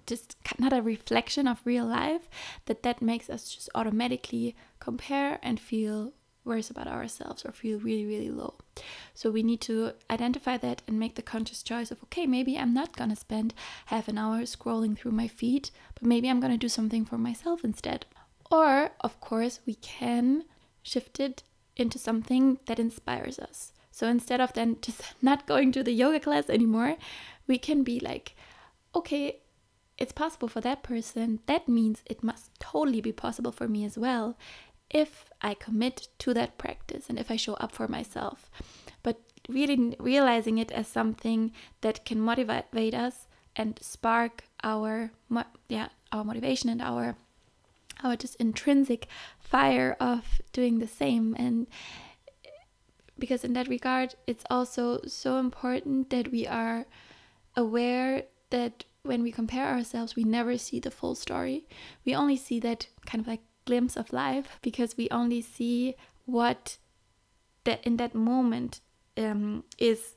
just 0.06 0.36
not 0.58 0.74
a 0.74 0.82
reflection 0.82 1.48
of 1.48 1.62
real 1.66 1.86
life 1.86 2.30
that 2.66 2.84
that 2.84 3.02
makes 3.02 3.30
us 3.30 3.50
just 3.50 3.70
automatically 3.76 4.56
compare 4.80 5.40
and 5.42 5.60
feel 5.60 6.14
worse 6.46 6.70
about 6.70 6.88
ourselves 6.88 7.46
or 7.46 7.52
feel 7.52 7.80
really 7.80 8.06
really 8.06 8.30
low. 8.30 8.56
So 9.14 9.30
we 9.30 9.44
need 9.44 9.62
to 9.62 9.94
identify 10.10 10.58
that 10.58 10.82
and 10.88 11.00
make 11.00 11.16
the 11.16 11.22
conscious 11.22 11.62
choice 11.62 11.92
of 11.92 12.02
okay 12.04 12.26
maybe 12.26 12.58
i'm 12.58 12.74
not 12.74 12.96
going 12.96 13.10
to 13.10 13.16
spend 13.16 13.54
half 13.88 14.08
an 14.08 14.18
hour 14.18 14.42
scrolling 14.42 14.98
through 14.98 15.12
my 15.12 15.28
feed 15.28 15.70
but 15.94 16.04
maybe 16.04 16.30
i'm 16.30 16.40
going 16.40 16.52
to 16.52 16.58
do 16.58 16.70
something 16.70 17.06
for 17.06 17.18
myself 17.18 17.64
instead. 17.64 18.06
Or 18.52 18.92
of 19.02 19.20
course 19.22 19.60
we 19.66 19.76
can 19.76 20.46
shift 20.82 21.20
it 21.20 21.44
into 21.76 22.00
something 22.00 22.60
that 22.66 22.80
inspires 22.80 23.38
us. 23.38 23.72
So 23.92 24.08
instead 24.08 24.42
of 24.42 24.54
then 24.54 24.78
just 24.82 25.02
not 25.22 25.46
going 25.46 25.72
to 25.74 25.84
the 25.84 25.92
yoga 25.92 26.20
class 26.20 26.50
anymore 26.50 26.96
we 27.50 27.58
can 27.58 27.84
be 27.84 28.00
like 28.00 28.36
okay 28.96 29.42
it's 30.00 30.14
possible 30.14 30.48
for 30.48 30.62
that 30.62 30.82
person, 30.82 31.40
that 31.46 31.68
means 31.68 32.02
it 32.06 32.24
must 32.24 32.58
totally 32.60 33.02
be 33.02 33.12
possible 33.12 33.52
for 33.52 33.68
me 33.68 33.84
as 33.86 33.98
well 33.98 34.38
if 34.90 35.26
I 35.42 35.54
commit 35.54 36.08
to 36.20 36.34
that 36.34 36.58
practice 36.58 37.10
and 37.10 37.20
if 37.20 37.30
I 37.30 37.36
show 37.36 37.54
up 37.56 37.72
for 37.72 37.88
myself. 37.88 38.50
But 39.04 39.22
really 39.48 39.96
realizing 40.00 40.58
it 40.58 40.72
as 40.72 40.88
something 40.88 41.52
that 41.82 42.06
can 42.06 42.20
motivate 42.20 42.94
us 42.94 43.28
and 43.56 43.78
spark 43.82 44.46
our 44.64 45.12
yeah, 45.68 45.90
our 46.12 46.24
motivation 46.24 46.70
and 46.70 46.82
our 46.82 47.16
our 48.04 48.16
just 48.16 48.36
intrinsic 48.36 49.08
fire 49.40 49.98
of 50.00 50.42
doing 50.54 50.80
the 50.80 50.88
same 50.88 51.36
and 51.38 51.68
because 53.18 53.44
in 53.44 53.54
that 53.54 53.68
regard 53.68 54.16
it's 54.26 54.46
also 54.50 55.02
so 55.06 55.38
important 55.38 56.10
that 56.10 56.32
we 56.32 56.48
are 56.48 56.86
aware 57.58 58.24
that 58.52 58.86
when 59.04 59.24
we 59.24 59.32
compare 59.32 59.68
ourselves, 59.68 60.16
we 60.16 60.24
never 60.24 60.58
see 60.58 60.80
the 60.80 60.92
full 60.92 61.16
story. 61.16 61.68
We 62.06 62.16
only 62.16 62.38
see 62.38 62.60
that 62.62 62.88
kind 63.06 63.22
of 63.22 63.28
like 63.28 63.42
glimpse 63.66 63.96
of 63.96 64.14
life 64.14 64.60
because 64.62 64.98
we 64.98 65.08
only 65.12 65.42
see 65.42 65.96
what 66.26 66.78
that 67.64 67.86
in 67.86 67.98
that 67.98 68.16
moment 68.16 68.82
um, 69.18 69.64
is 69.78 70.16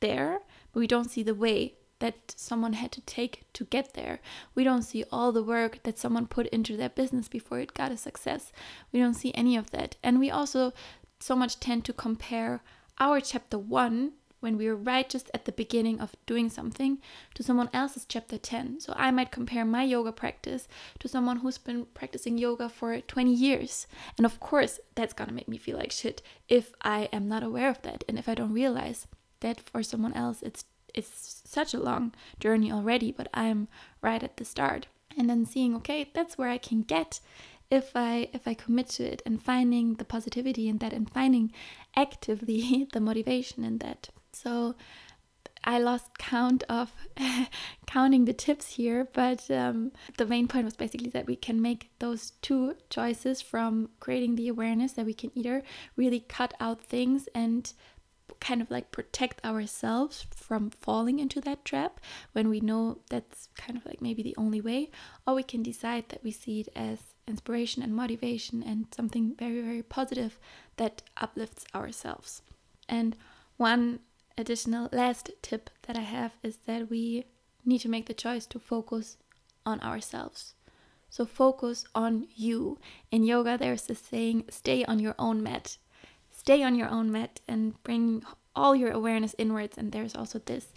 there, 0.00 0.40
but 0.72 0.80
we 0.80 0.86
don't 0.86 1.10
see 1.10 1.22
the 1.22 1.34
way 1.34 1.74
that 2.00 2.34
someone 2.36 2.72
had 2.72 2.90
to 2.90 3.00
take 3.02 3.44
to 3.52 3.64
get 3.64 3.94
there. 3.94 4.18
We 4.56 4.64
don't 4.64 4.82
see 4.82 5.04
all 5.12 5.30
the 5.30 5.44
work 5.44 5.84
that 5.84 5.98
someone 5.98 6.26
put 6.26 6.48
into 6.48 6.76
their 6.76 6.88
business 6.88 7.28
before 7.28 7.60
it 7.60 7.74
got 7.74 7.92
a 7.92 7.96
success. 7.96 8.50
We 8.92 8.98
don't 8.98 9.14
see 9.14 9.32
any 9.34 9.56
of 9.56 9.70
that. 9.70 9.96
And 10.02 10.18
we 10.18 10.28
also 10.28 10.72
so 11.20 11.36
much 11.36 11.60
tend 11.60 11.84
to 11.84 11.92
compare 11.92 12.62
our 12.98 13.20
chapter 13.20 13.56
one 13.56 14.14
when 14.42 14.56
we 14.56 14.66
are 14.66 14.76
right 14.76 15.08
just 15.08 15.30
at 15.32 15.44
the 15.44 15.52
beginning 15.52 16.00
of 16.00 16.16
doing 16.26 16.50
something 16.50 16.98
to 17.34 17.42
someone 17.42 17.70
else's 17.72 18.04
chapter 18.04 18.36
10. 18.36 18.80
So 18.80 18.92
I 18.96 19.10
might 19.10 19.30
compare 19.30 19.64
my 19.64 19.84
yoga 19.84 20.12
practice 20.12 20.68
to 20.98 21.08
someone 21.08 21.38
who's 21.38 21.58
been 21.58 21.86
practicing 21.94 22.38
yoga 22.38 22.68
for 22.68 23.00
20 23.00 23.32
years. 23.32 23.86
And 24.16 24.26
of 24.26 24.40
course, 24.40 24.80
that's 24.94 25.12
gonna 25.12 25.32
make 25.32 25.48
me 25.48 25.58
feel 25.58 25.78
like 25.78 25.92
shit 25.92 26.22
if 26.48 26.74
I 26.82 27.08
am 27.12 27.28
not 27.28 27.42
aware 27.42 27.70
of 27.70 27.80
that 27.82 28.04
and 28.08 28.18
if 28.18 28.28
I 28.28 28.34
don't 28.34 28.52
realize 28.52 29.06
that 29.40 29.60
for 29.60 29.82
someone 29.82 30.12
else 30.12 30.42
it's 30.42 30.64
it's 30.94 31.42
such 31.46 31.72
a 31.72 31.80
long 31.80 32.12
journey 32.38 32.70
already, 32.70 33.12
but 33.12 33.28
I'm 33.32 33.68
right 34.02 34.22
at 34.22 34.36
the 34.36 34.44
start. 34.44 34.88
And 35.16 35.28
then 35.28 35.46
seeing, 35.46 35.74
okay, 35.76 36.10
that's 36.12 36.36
where 36.36 36.48
I 36.48 36.58
can 36.58 36.82
get 36.82 37.20
if 37.70 37.92
I 37.94 38.28
if 38.34 38.46
I 38.46 38.52
commit 38.52 38.88
to 38.90 39.04
it 39.04 39.22
and 39.24 39.42
finding 39.42 39.94
the 39.94 40.04
positivity 40.04 40.68
in 40.68 40.78
that 40.78 40.92
and 40.92 41.10
finding 41.10 41.52
actively 41.96 42.86
the 42.92 43.00
motivation 43.00 43.64
in 43.64 43.78
that. 43.78 44.10
So 44.32 44.74
I 45.64 45.78
lost 45.78 46.18
count 46.18 46.64
of 46.68 46.92
counting 47.86 48.24
the 48.24 48.32
tips 48.32 48.74
here, 48.74 49.08
but 49.12 49.48
um, 49.50 49.92
the 50.16 50.26
main 50.26 50.48
point 50.48 50.64
was 50.64 50.76
basically 50.76 51.10
that 51.10 51.26
we 51.26 51.36
can 51.36 51.62
make 51.62 51.90
those 51.98 52.32
two 52.42 52.74
choices 52.90 53.40
from 53.40 53.90
creating 54.00 54.36
the 54.36 54.48
awareness 54.48 54.92
that 54.92 55.06
we 55.06 55.14
can 55.14 55.30
either 55.34 55.62
really 55.96 56.20
cut 56.20 56.54
out 56.58 56.80
things 56.80 57.28
and 57.34 57.72
kind 58.40 58.60
of 58.60 58.70
like 58.72 58.90
protect 58.90 59.44
ourselves 59.44 60.26
from 60.34 60.70
falling 60.70 61.20
into 61.20 61.40
that 61.40 61.64
trap 61.64 62.00
when 62.32 62.48
we 62.48 62.58
know 62.58 62.98
that's 63.08 63.48
kind 63.56 63.78
of 63.78 63.86
like 63.86 64.02
maybe 64.02 64.22
the 64.22 64.34
only 64.36 64.60
way, 64.60 64.90
or 65.26 65.34
we 65.34 65.44
can 65.44 65.62
decide 65.62 66.08
that 66.08 66.24
we 66.24 66.32
see 66.32 66.60
it 66.60 66.68
as 66.74 66.98
inspiration 67.28 67.84
and 67.84 67.94
motivation 67.94 68.64
and 68.64 68.86
something 68.94 69.36
very, 69.38 69.60
very 69.60 69.82
positive 69.82 70.40
that 70.76 71.02
uplifts 71.18 71.64
ourselves. 71.72 72.42
And 72.88 73.14
one 73.58 74.00
additional 74.36 74.88
last 74.92 75.30
tip 75.42 75.70
that 75.86 75.96
I 75.96 76.02
have 76.02 76.32
is 76.42 76.56
that 76.66 76.90
we 76.90 77.24
need 77.64 77.80
to 77.80 77.88
make 77.88 78.06
the 78.06 78.14
choice 78.14 78.46
to 78.46 78.58
focus 78.58 79.16
on 79.64 79.80
ourselves. 79.80 80.54
So 81.12 81.26
focus 81.26 81.84
on 81.94 82.26
you. 82.34 82.78
In 83.10 83.22
yoga, 83.22 83.58
there's 83.58 83.82
this 83.82 84.00
saying, 84.00 84.44
stay 84.48 84.84
on 84.84 84.98
your 84.98 85.14
own 85.18 85.42
mat. 85.42 85.76
Stay 86.30 86.62
on 86.62 86.74
your 86.74 86.88
own 86.88 87.12
mat 87.12 87.40
and 87.46 87.80
bring 87.82 88.22
all 88.56 88.74
your 88.74 88.90
awareness 88.90 89.34
inwards. 89.36 89.76
And 89.76 89.92
there's 89.92 90.14
also 90.14 90.38
this 90.38 90.68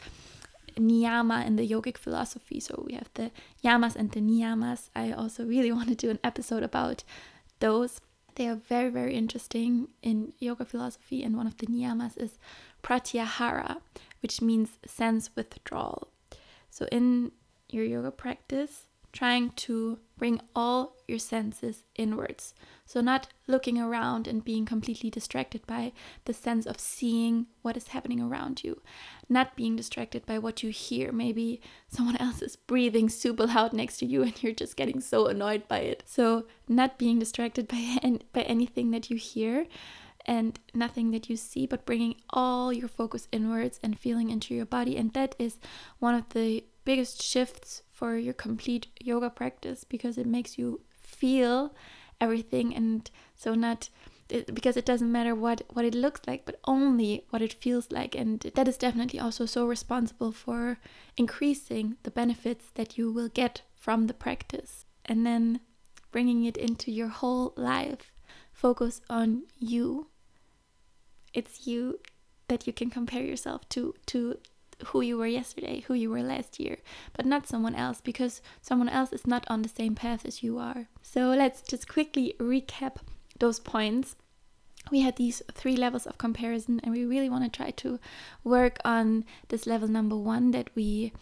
niyama 0.78 1.46
in 1.46 1.56
the 1.56 1.68
yogic 1.68 1.98
philosophy. 1.98 2.60
So 2.60 2.84
we 2.86 2.96
have 2.96 3.10
the 3.14 3.32
yamas 3.64 3.96
and 3.96 4.12
the 4.12 4.20
niyamas. 4.20 4.90
I 4.96 5.12
also 5.12 5.46
really 5.46 5.72
want 5.78 5.88
to 5.88 5.96
do 5.96 6.10
an 6.10 6.20
episode 6.24 6.64
about 6.64 7.04
those. 7.60 8.02
They 8.36 8.50
are 8.50 8.56
very, 8.56 8.90
very 8.90 9.16
interesting 9.16 9.88
in 10.04 10.34
yoga 10.40 10.66
philosophy. 10.66 11.24
And 11.24 11.38
one 11.38 11.48
of 11.48 11.58
the 11.58 11.68
niyamas 11.68 12.18
is 12.18 12.38
pratyahara, 12.86 13.78
which 14.22 14.42
means 14.42 14.78
sense 14.86 15.32
withdrawal. 15.36 16.10
So 16.70 16.86
in 16.92 17.32
your 17.70 17.84
yoga 17.84 18.12
practice, 18.12 18.88
trying 19.16 19.50
to 19.52 19.98
bring 20.18 20.42
all 20.56 20.98
your 21.08 21.18
senses 21.18 21.84
inwards. 21.96 22.54
So, 22.86 23.00
not 23.02 23.28
looking 23.48 23.80
around 23.80 24.28
and 24.28 24.44
being 24.44 24.66
completely 24.66 25.10
distracted 25.10 25.66
by 25.66 25.94
the 26.26 26.34
sense 26.34 26.66
of 26.66 26.80
seeing 26.80 27.48
what 27.62 27.78
is 27.78 27.88
happening 27.90 28.22
around 28.22 28.64
you, 28.64 28.82
not 29.30 29.56
being 29.56 29.76
distracted 29.76 30.26
by 30.26 30.38
what 30.38 30.62
you 30.62 30.70
hear. 30.70 31.12
Maybe 31.12 31.62
someone 31.88 32.18
else 32.18 32.42
is 32.42 32.56
breathing 32.58 33.10
super 33.10 33.48
loud 33.48 33.72
next 33.74 33.98
to 34.00 34.06
you 34.06 34.22
and 34.22 34.44
you're 34.44 34.54
just 34.54 34.76
getting 34.76 35.00
so 35.00 35.28
annoyed 35.28 35.68
by 35.68 35.80
it. 35.80 36.04
So, 36.06 36.46
not 36.68 37.00
being 37.00 37.18
distracted 37.18 37.68
by, 37.68 38.20
by 38.34 38.42
anything 38.42 38.92
that 38.92 39.10
you 39.10 39.16
hear 39.16 39.66
and 40.26 40.60
nothing 40.74 41.12
that 41.12 41.30
you 41.30 41.38
see, 41.38 41.66
but 41.66 41.86
bringing 41.86 42.16
all 42.30 42.74
your 42.74 42.88
focus 42.88 43.28
inwards 43.32 43.80
and 43.84 44.00
feeling 44.00 44.30
into 44.30 44.54
your 44.56 44.66
body. 44.66 44.98
And 44.98 45.14
that 45.14 45.36
is 45.38 45.58
one 46.00 46.16
of 46.16 46.30
the 46.30 46.66
biggest 46.84 47.22
shifts 47.22 47.84
for 47.92 48.18
your 48.18 48.34
complete 48.34 48.88
yoga 49.00 49.30
practice 49.30 49.84
because 49.84 50.18
it 50.18 50.26
makes 50.26 50.58
you 50.58 50.82
feel 51.02 51.74
everything. 52.20 52.76
And 52.76 53.10
so 53.36 53.56
not 53.56 53.90
because 54.28 54.76
it 54.76 54.86
doesn't 54.86 55.12
matter 55.12 55.36
what 55.36 55.62
what 55.74 55.86
it 55.86 55.94
looks 55.94 56.22
like 56.26 56.46
but 56.46 56.60
only 56.66 57.26
what 57.30 57.42
it 57.42 57.54
feels 57.54 57.92
like. 57.92 58.16
And 58.16 58.40
that 58.56 58.68
is 58.68 58.78
definitely 58.78 59.20
also 59.20 59.46
so 59.46 59.68
responsible 59.68 60.32
for 60.32 60.80
increasing 61.16 61.98
the 62.04 62.12
benefits 62.12 62.72
that 62.74 62.98
you 62.98 63.12
will 63.12 63.30
get 63.30 63.62
from 63.76 64.08
the 64.08 64.14
practice. 64.14 64.86
And 65.06 65.26
then 65.26 65.60
bringing 66.12 66.46
it 66.46 66.58
into 66.58 66.92
your 66.92 67.10
whole 67.10 67.54
life. 67.56 68.12
Focus 68.52 69.02
on 69.10 69.44
you 69.60 70.08
it's 71.36 71.68
you 71.68 72.00
that 72.48 72.66
you 72.66 72.74
can 72.74 72.90
compare 72.90 73.24
yourself 73.24 73.68
to 73.70 73.94
to 74.08 74.38
who 74.88 75.02
you 75.02 75.18
were 75.18 75.28
yesterday, 75.28 75.82
who 75.82 75.94
you 75.94 76.10
were 76.10 76.22
last 76.22 76.60
year, 76.60 76.78
but 77.14 77.26
not 77.26 77.48
someone 77.48 77.76
else 77.76 78.02
because 78.02 78.42
someone 78.62 78.90
else 78.90 79.14
is 79.14 79.26
not 79.26 79.46
on 79.48 79.62
the 79.62 79.70
same 79.70 79.96
path 79.96 80.26
as 80.26 80.44
you 80.44 80.58
are. 80.58 80.88
So 81.02 81.30
let's 81.30 81.62
just 81.62 81.88
quickly 81.88 82.36
recap 82.40 82.98
those 83.40 83.60
points. 83.60 84.16
We 84.92 85.02
had 85.02 85.16
these 85.16 85.42
three 85.54 85.76
levels 85.76 86.06
of 86.06 86.18
comparison, 86.18 86.80
and 86.84 86.94
we 86.94 87.06
really 87.06 87.30
want 87.30 87.44
to 87.44 87.58
try 87.58 87.72
to 87.72 88.00
work 88.44 88.78
on 88.86 89.26
this 89.48 89.66
level 89.66 89.88
number 89.88 90.18
one 90.18 90.52
that 90.52 90.70
we 90.76 91.14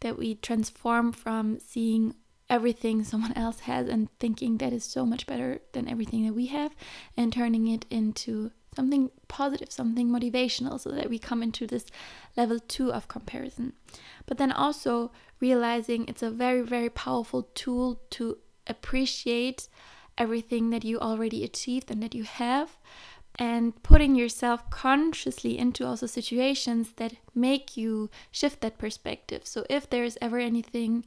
that 0.00 0.18
we 0.18 0.34
transform 0.34 1.12
from 1.12 1.58
seeing 1.60 2.14
everything 2.50 3.04
someone 3.04 3.32
else 3.36 3.60
has 3.60 3.88
and 3.88 4.08
thinking 4.18 4.58
that 4.58 4.72
is 4.72 4.84
so 4.84 5.06
much 5.06 5.26
better 5.26 5.60
than 5.72 5.88
everything 5.88 6.26
that 6.26 6.34
we 6.34 6.46
have 6.46 6.74
and 7.16 7.32
turning 7.32 7.66
it 7.68 7.86
into 7.90 8.50
something 8.74 9.10
positive, 9.28 9.70
something 9.70 10.08
motivational, 10.08 10.80
so 10.80 10.90
that 10.90 11.10
we 11.10 11.18
come 11.18 11.42
into 11.42 11.66
this 11.66 11.86
level 12.36 12.58
two 12.58 12.92
of 12.92 13.08
comparison. 13.08 13.72
But 14.26 14.38
then 14.38 14.52
also 14.52 15.12
realizing 15.40 16.06
it's 16.08 16.22
a 16.22 16.30
very, 16.30 16.62
very 16.62 16.90
powerful 16.90 17.48
tool 17.54 18.00
to 18.10 18.38
appreciate 18.66 19.68
everything 20.16 20.70
that 20.70 20.84
you 20.84 20.98
already 20.98 21.44
achieved 21.44 21.90
and 21.90 22.02
that 22.02 22.14
you 22.14 22.24
have 22.24 22.78
and 23.36 23.82
putting 23.82 24.14
yourself 24.14 24.70
consciously 24.70 25.58
into 25.58 25.84
also 25.84 26.06
situations 26.06 26.92
that 26.96 27.14
make 27.34 27.76
you 27.76 28.08
shift 28.30 28.60
that 28.60 28.78
perspective. 28.78 29.42
So, 29.44 29.66
if 29.68 29.90
there's 29.90 30.16
ever 30.20 30.38
anything 30.38 31.04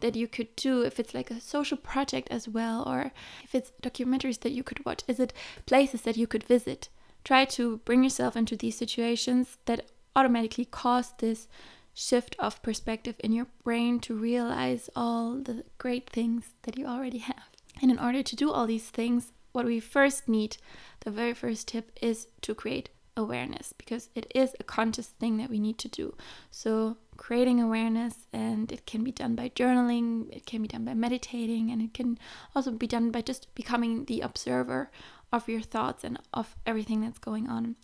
that 0.00 0.14
you 0.14 0.28
could 0.28 0.54
do, 0.56 0.82
if 0.82 1.00
it's 1.00 1.14
like 1.14 1.30
a 1.30 1.40
social 1.40 1.78
project 1.78 2.28
as 2.30 2.48
well, 2.48 2.86
or 2.86 3.12
if 3.42 3.54
it's 3.54 3.72
documentaries 3.82 4.40
that 4.40 4.52
you 4.52 4.62
could 4.62 4.84
watch, 4.84 5.02
is 5.08 5.18
it 5.18 5.32
places 5.64 6.02
that 6.02 6.18
you 6.18 6.26
could 6.26 6.44
visit? 6.44 6.90
Try 7.24 7.44
to 7.44 7.78
bring 7.78 8.02
yourself 8.02 8.36
into 8.36 8.56
these 8.56 8.76
situations 8.76 9.58
that 9.66 9.86
automatically 10.16 10.64
cause 10.64 11.12
this 11.18 11.48
shift 11.94 12.36
of 12.38 12.62
perspective 12.62 13.16
in 13.20 13.32
your 13.32 13.46
brain 13.64 14.00
to 14.00 14.14
realize 14.14 14.88
all 14.96 15.36
the 15.36 15.64
great 15.78 16.08
things 16.08 16.50
that 16.62 16.78
you 16.78 16.86
already 16.86 17.18
have. 17.18 17.50
And 17.82 17.90
in 17.90 17.98
order 17.98 18.22
to 18.22 18.36
do 18.36 18.50
all 18.50 18.66
these 18.66 18.90
things, 18.90 19.32
what 19.52 19.66
we 19.66 19.80
first 19.80 20.28
need, 20.28 20.56
the 21.00 21.10
very 21.10 21.34
first 21.34 21.68
tip 21.68 21.90
is 22.00 22.28
to 22.42 22.54
create 22.54 22.90
awareness 23.16 23.74
because 23.76 24.08
it 24.14 24.30
is 24.34 24.54
a 24.58 24.64
conscious 24.64 25.08
thing 25.08 25.36
that 25.38 25.50
we 25.50 25.58
need 25.58 25.78
to 25.78 25.88
do. 25.88 26.14
So, 26.50 26.96
creating 27.16 27.60
awareness, 27.60 28.14
and 28.32 28.72
it 28.72 28.86
can 28.86 29.04
be 29.04 29.12
done 29.12 29.34
by 29.34 29.50
journaling, 29.50 30.34
it 30.34 30.46
can 30.46 30.62
be 30.62 30.68
done 30.68 30.84
by 30.84 30.94
meditating, 30.94 31.70
and 31.70 31.82
it 31.82 31.92
can 31.92 32.18
also 32.54 32.70
be 32.70 32.86
done 32.86 33.10
by 33.10 33.20
just 33.20 33.54
becoming 33.54 34.06
the 34.06 34.20
observer 34.20 34.90
of 35.32 35.48
your 35.48 35.60
thoughts 35.60 36.04
and 36.04 36.18
of 36.34 36.56
everything 36.66 37.00
that's 37.00 37.18
going 37.18 37.48
on. 37.48 37.76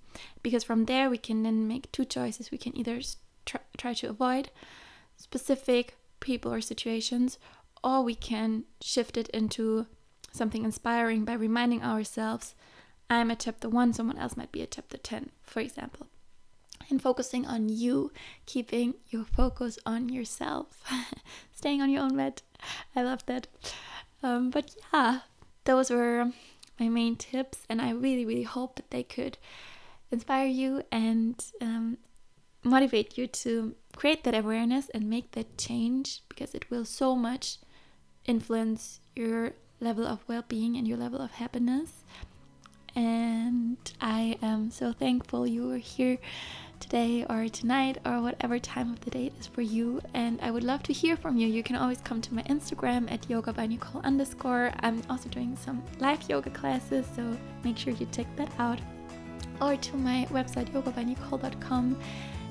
Because 0.42 0.64
from 0.64 0.87
there, 0.87 1.09
we 1.09 1.18
can 1.18 1.42
then 1.42 1.68
make 1.68 1.92
two 1.92 2.04
choices. 2.04 2.50
We 2.50 2.59
can 2.59 2.76
either 2.76 3.00
try, 3.44 3.94
to 3.94 4.09
avoid 4.09 4.50
specific 5.16 5.96
people 6.20 6.52
or 6.52 6.61
situations, 6.61 7.38
or 7.85 8.02
we 8.02 8.14
can 8.14 8.64
shift 8.80 9.16
it 9.16 9.28
into 9.28 9.87
something 10.32 10.64
inspiring 10.64 11.24
by 11.24 11.35
reminding 11.35 11.82
ourselves 11.82 12.54
I'm 13.09 13.30
a 13.30 13.37
chapter 13.37 13.68
one, 13.68 13.92
someone 13.92 14.18
else 14.18 14.37
might 14.37 14.50
be 14.50 14.62
a 14.62 14.66
chapter 14.66 14.96
10, 14.98 15.30
for 15.44 15.61
example. 15.61 16.09
And 16.90 17.00
focusing 17.00 17.46
on 17.46 17.68
you, 17.68 18.12
keeping 18.46 18.94
your 19.09 19.24
focus 19.24 19.78
on 19.87 20.09
yourself, 20.09 20.82
staying 21.54 21.80
on 21.82 21.90
your 21.90 22.02
own 22.02 22.16
mat. 22.16 22.42
I 22.94 23.02
love 23.02 23.24
that. 23.26 23.46
Um, 24.22 24.50
but 24.50 24.74
yeah, 24.92 25.20
those 25.64 25.90
were 25.90 26.32
my 26.78 26.88
main 26.88 27.16
tips, 27.16 27.58
and 27.68 27.80
I 27.80 27.90
really, 27.90 28.24
really 28.24 28.42
hope 28.42 28.76
that 28.76 28.90
they 28.90 29.02
could 29.02 29.38
inspire 30.10 30.46
you 30.46 30.82
and 30.92 31.44
um, 31.60 31.98
motivate 32.62 33.16
you 33.16 33.26
to 33.26 33.74
create 33.94 34.24
that 34.24 34.34
awareness 34.34 34.88
and 34.90 35.08
make 35.08 35.32
that 35.32 35.56
change 35.58 36.22
because 36.28 36.54
it 36.54 36.70
will 36.70 36.84
so 36.84 37.16
much 37.16 37.58
influence 38.26 39.00
your 39.14 39.52
level 39.80 40.06
of 40.06 40.24
well 40.28 40.44
being 40.46 40.76
and 40.76 40.86
your 40.86 40.98
level 40.98 41.20
of 41.20 41.32
happiness. 41.32 42.04
And 42.94 43.76
I 44.00 44.38
am 44.40 44.70
so 44.70 44.92
thankful 44.92 45.46
you 45.46 45.70
are 45.70 45.78
here 45.78 46.18
today 46.80 47.24
or 47.28 47.48
tonight 47.48 47.98
or 48.04 48.20
whatever 48.20 48.58
time 48.58 48.92
of 48.92 49.00
the 49.00 49.10
day 49.10 49.32
is 49.38 49.46
for 49.46 49.62
you. 49.62 50.00
And 50.14 50.40
I 50.40 50.50
would 50.50 50.64
love 50.64 50.82
to 50.84 50.92
hear 50.92 51.16
from 51.16 51.36
you. 51.36 51.46
You 51.46 51.62
can 51.62 51.76
always 51.76 52.00
come 52.00 52.20
to 52.22 52.34
my 52.34 52.42
Instagram 52.42 53.10
at 53.10 53.28
yoga 53.28 53.52
by 53.52 53.66
Nicole 53.66 54.02
underscore. 54.02 54.72
I'm 54.80 55.02
also 55.10 55.28
doing 55.28 55.56
some 55.56 55.82
live 55.98 56.28
yoga 56.28 56.50
classes, 56.50 57.06
so 57.14 57.36
make 57.64 57.76
sure 57.76 57.92
you 57.92 58.06
check 58.12 58.26
that 58.36 58.52
out. 58.58 58.80
Or 59.60 59.76
to 59.76 59.96
my 59.96 60.26
website 60.30 60.70
yogabynicole.com. 60.72 61.96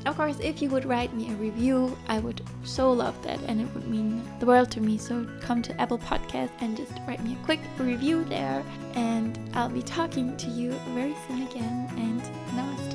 Of 0.05 0.17
course, 0.17 0.37
if 0.39 0.61
you 0.61 0.69
would 0.69 0.85
write 0.85 1.13
me 1.15 1.31
a 1.31 1.35
review, 1.35 1.97
I 2.07 2.19
would 2.19 2.41
so 2.63 2.91
love 2.91 3.19
that 3.23 3.39
and 3.47 3.59
it 3.59 3.67
would 3.73 3.87
mean 3.87 4.23
the 4.39 4.45
world 4.45 4.69
to 4.71 4.81
me. 4.81 4.99
So 4.99 5.25
come 5.41 5.63
to 5.63 5.81
Apple 5.81 5.97
Podcast 5.97 6.51
and 6.59 6.77
just 6.77 6.93
write 7.07 7.23
me 7.23 7.33
a 7.33 7.45
quick 7.45 7.59
review 7.79 8.23
there. 8.25 8.63
And 8.93 9.39
I'll 9.55 9.69
be 9.69 9.81
talking 9.81 10.37
to 10.37 10.47
you 10.47 10.71
very 10.93 11.15
soon 11.27 11.41
again. 11.47 11.89
And 11.97 12.21
namaste. 12.55 12.94